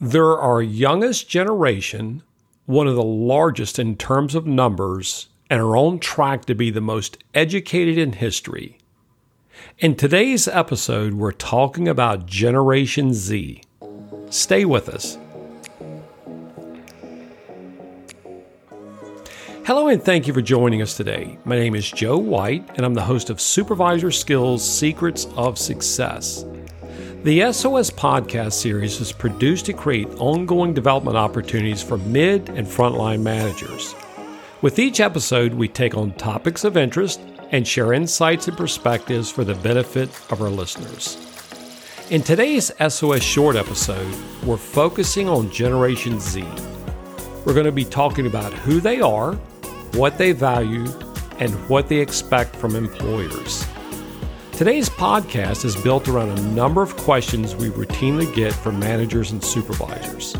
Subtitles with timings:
[0.00, 2.22] They're our youngest generation,
[2.66, 6.80] one of the largest in terms of numbers, and are on track to be the
[6.80, 8.78] most educated in history.
[9.78, 13.62] In today's episode, we're talking about Generation Z.
[14.30, 15.16] Stay with us.
[19.64, 21.38] Hello, and thank you for joining us today.
[21.44, 26.44] My name is Joe White, and I'm the host of Supervisor Skills Secrets of Success.
[27.24, 33.22] The SOS podcast series is produced to create ongoing development opportunities for mid and frontline
[33.22, 33.94] managers.
[34.60, 39.42] With each episode, we take on topics of interest and share insights and perspectives for
[39.42, 41.16] the benefit of our listeners.
[42.10, 46.42] In today's SOS short episode, we're focusing on Generation Z.
[47.46, 49.32] We're going to be talking about who they are,
[49.94, 50.84] what they value,
[51.38, 53.64] and what they expect from employers.
[54.56, 59.42] Today's podcast is built around a number of questions we routinely get from managers and
[59.42, 60.36] supervisors.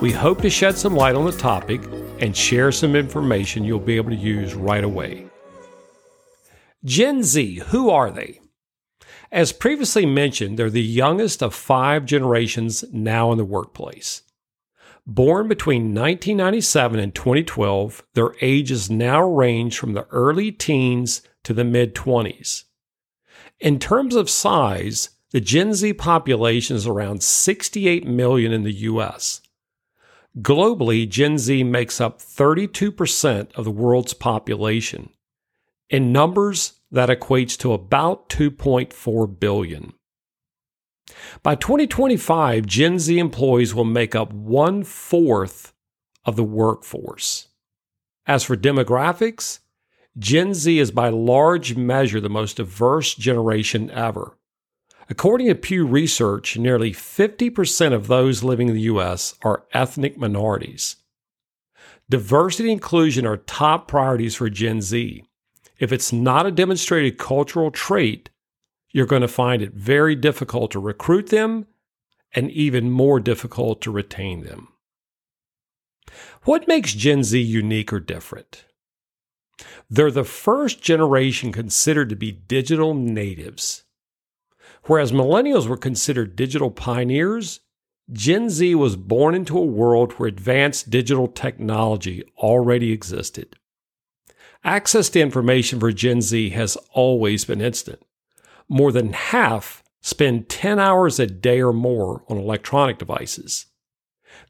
[0.00, 1.82] We hope to shed some light on the topic
[2.18, 5.26] and share some information you'll be able to use right away.
[6.82, 8.40] Gen Z, who are they?
[9.30, 14.22] As previously mentioned, they're the youngest of five generations now in the workplace.
[15.06, 21.64] Born between 1997 and 2012, their ages now range from the early teens to the
[21.64, 22.62] mid 20s.
[23.60, 29.40] In terms of size, the Gen Z population is around 68 million in the US.
[30.40, 35.10] Globally, Gen Z makes up 32% of the world's population.
[35.88, 39.94] In numbers, that equates to about 2.4 billion.
[41.42, 45.72] By 2025, Gen Z employees will make up one fourth
[46.24, 47.48] of the workforce.
[48.26, 49.60] As for demographics,
[50.18, 54.36] Gen Z is by large measure the most diverse generation ever.
[55.10, 59.34] According to Pew Research, nearly 50% of those living in the U.S.
[59.42, 60.96] are ethnic minorities.
[62.08, 65.24] Diversity and inclusion are top priorities for Gen Z.
[65.78, 68.30] If it's not a demonstrated cultural trait,
[68.90, 71.66] you're going to find it very difficult to recruit them
[72.34, 74.68] and even more difficult to retain them.
[76.42, 78.64] What makes Gen Z unique or different?
[79.88, 83.84] They're the first generation considered to be digital natives.
[84.84, 87.60] Whereas millennials were considered digital pioneers,
[88.12, 93.56] Gen Z was born into a world where advanced digital technology already existed.
[94.62, 98.00] Access to information for Gen Z has always been instant.
[98.68, 103.66] More than half spend 10 hours a day or more on electronic devices.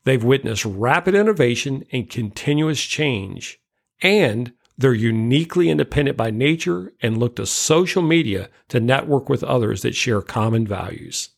[0.05, 3.59] They've witnessed rapid innovation and continuous change,
[4.03, 9.83] and they're uniquely independent by nature and look to social media to network with others
[9.83, 11.31] that share common values.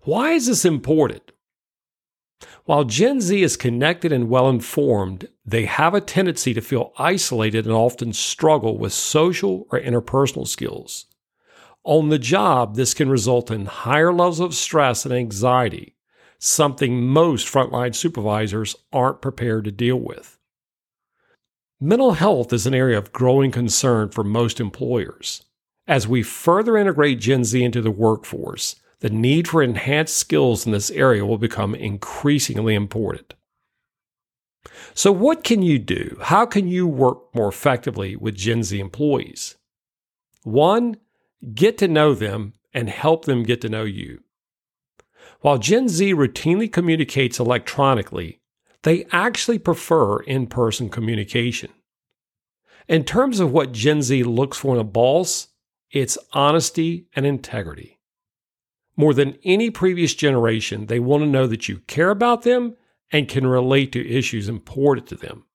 [0.00, 1.32] Why is this important?
[2.64, 7.66] While Gen Z is connected and well informed, they have a tendency to feel isolated
[7.66, 11.06] and often struggle with social or interpersonal skills.
[11.84, 15.96] On the job, this can result in higher levels of stress and anxiety,
[16.38, 20.33] something most frontline supervisors aren't prepared to deal with.
[21.84, 25.44] Mental health is an area of growing concern for most employers.
[25.86, 30.72] As we further integrate Gen Z into the workforce, the need for enhanced skills in
[30.72, 33.34] this area will become increasingly important.
[34.94, 36.16] So, what can you do?
[36.22, 39.56] How can you work more effectively with Gen Z employees?
[40.42, 40.96] One,
[41.52, 44.22] get to know them and help them get to know you.
[45.42, 48.40] While Gen Z routinely communicates electronically,
[48.84, 51.70] they actually prefer in person communication.
[52.86, 55.48] In terms of what Gen Z looks for in a boss,
[55.90, 57.98] it's honesty and integrity.
[58.96, 62.76] More than any previous generation, they want to know that you care about them
[63.10, 65.46] and can relate to issues important to them.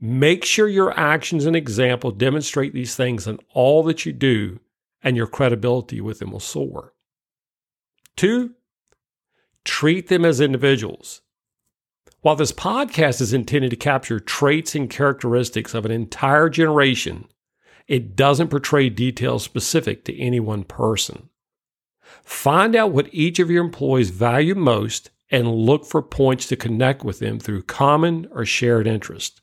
[0.00, 4.58] Make sure your actions and example demonstrate these things in all that you do,
[5.02, 6.94] and your credibility with them will soar.
[8.16, 8.54] Two,
[9.64, 11.20] treat them as individuals.
[12.22, 17.26] While this podcast is intended to capture traits and characteristics of an entire generation,
[17.88, 21.30] it doesn't portray details specific to any one person.
[22.22, 27.02] Find out what each of your employees value most and look for points to connect
[27.02, 29.40] with them through common or shared interest.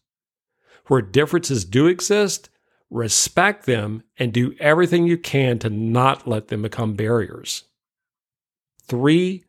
[0.88, 2.50] Where differences do exist,
[2.90, 7.66] respect them and do everything you can to not let them become barriers.
[8.84, 9.44] Three,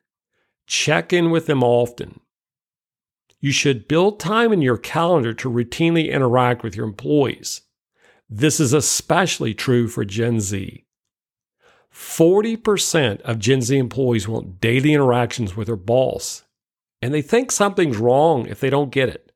[0.66, 2.18] check in with them often.
[3.40, 7.62] You should build time in your calendar to routinely interact with your employees.
[8.28, 10.84] This is especially true for Gen Z.
[11.92, 16.44] 40% of Gen Z employees want daily interactions with their boss,
[17.02, 19.32] and they think something's wrong if they don't get it.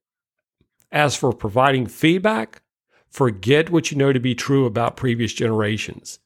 [0.92, 2.62] As for providing feedback,
[3.08, 6.20] forget what you know to be true about previous generations.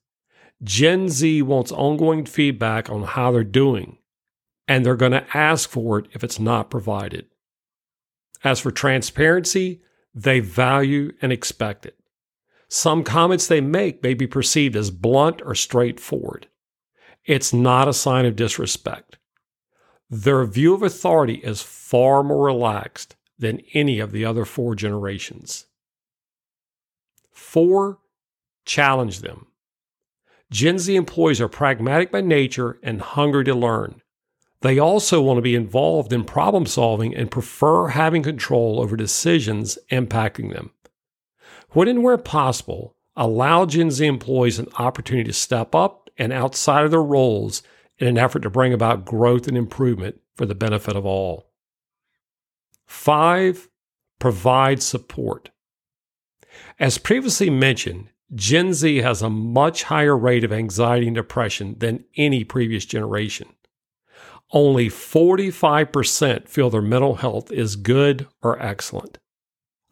[0.63, 3.99] Gen Z wants ongoing feedback on how they're doing,
[4.67, 7.27] and they're going to ask for it if it's not provided.
[8.44, 9.82] As for transparency,
[10.14, 11.99] they value and expect it.
[12.69, 16.49] Some comments they make may be perceived as blunt or straightforward.
[17.25, 19.19] It's not a sign of disrespect.
[20.11, 25.67] Their view of authority is far more relaxed than any of the other four generations.
[27.31, 27.99] Four,
[28.64, 29.46] challenge them.
[30.50, 34.00] Gen Z employees are pragmatic by nature and hungry to learn.
[34.61, 39.79] They also want to be involved in problem solving and prefer having control over decisions
[39.91, 40.73] impacting them.
[41.71, 46.85] When and where possible, allow Gen Z employees an opportunity to step up and outside
[46.85, 47.63] of their roles
[47.99, 51.51] in an effort to bring about growth and improvement for the benefit of all.
[52.87, 53.69] Five,
[54.19, 55.51] provide support.
[56.81, 62.05] As previously mentioned, Gen Z has a much higher rate of anxiety and depression than
[62.17, 63.49] any previous generation
[64.53, 69.19] only 45% feel their mental health is good or excellent.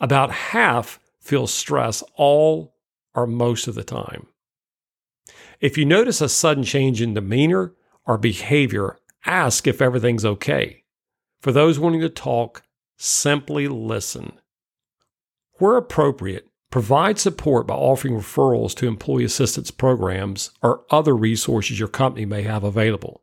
[0.01, 2.75] About half feel stress all
[3.15, 4.27] or most of the time.
[5.61, 7.75] If you notice a sudden change in demeanor
[8.07, 10.85] or behavior, ask if everything's okay.
[11.41, 12.63] For those wanting to talk,
[12.97, 14.39] simply listen.
[15.55, 21.89] Where appropriate, provide support by offering referrals to employee assistance programs or other resources your
[21.89, 23.23] company may have available.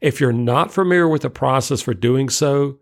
[0.00, 2.78] If you're not familiar with the process for doing so,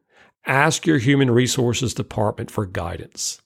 [0.47, 3.41] ask your human resources department for guidance.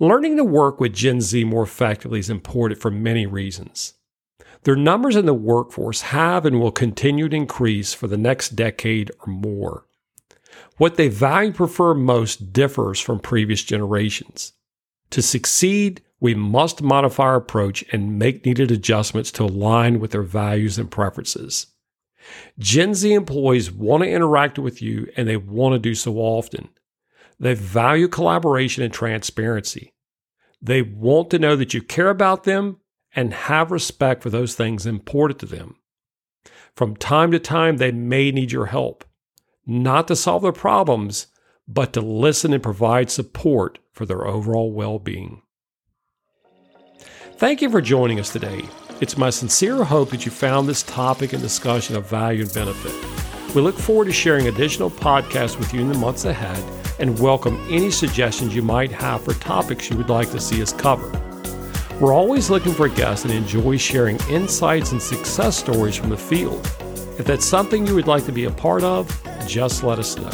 [0.00, 3.94] Learning to work with Gen Z more effectively is important for many reasons.
[4.64, 9.12] Their numbers in the workforce have and will continue to increase for the next decade
[9.20, 9.86] or more.
[10.78, 14.52] What they value and prefer most differs from previous generations.
[15.10, 20.22] To succeed, we must modify our approach and make needed adjustments to align with their
[20.22, 21.66] values and preferences.
[22.58, 26.68] Gen Z employees want to interact with you and they want to do so often.
[27.38, 29.94] They value collaboration and transparency.
[30.62, 32.78] They want to know that you care about them
[33.14, 35.76] and have respect for those things important to them.
[36.74, 39.04] From time to time, they may need your help,
[39.66, 41.28] not to solve their problems,
[41.68, 45.42] but to listen and provide support for their overall well being.
[47.36, 48.64] Thank you for joining us today.
[49.00, 52.94] It's my sincere hope that you found this topic and discussion of value and benefit.
[53.52, 56.62] We look forward to sharing additional podcasts with you in the months ahead
[57.00, 60.72] and welcome any suggestions you might have for topics you would like to see us
[60.72, 61.10] cover.
[62.00, 66.64] We're always looking for guests and enjoy sharing insights and success stories from the field.
[67.18, 69.08] If that's something you would like to be a part of,
[69.48, 70.30] just let us know.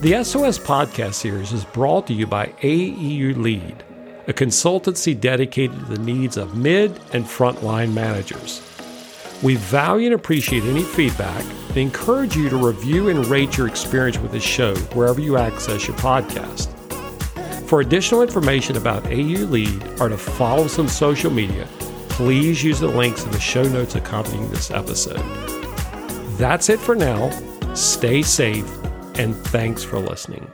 [0.00, 3.85] The SOS podcast series is brought to you by AEU Lead
[4.28, 8.62] a consultancy dedicated to the needs of mid and frontline managers.
[9.42, 14.18] We value and appreciate any feedback and encourage you to review and rate your experience
[14.18, 16.72] with this show wherever you access your podcast.
[17.68, 21.66] For additional information about AU Lead or to follow us on social media,
[22.08, 25.20] please use the links in the show notes accompanying this episode.
[26.38, 27.30] That's it for now.
[27.74, 28.66] Stay safe
[29.18, 30.50] and thanks for listening.